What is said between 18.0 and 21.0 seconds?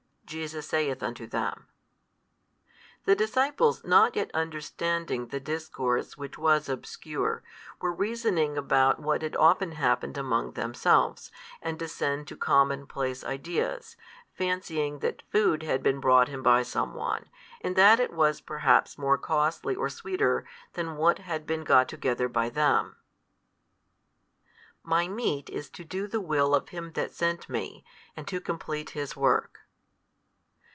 was perhaps more costly or sweeter than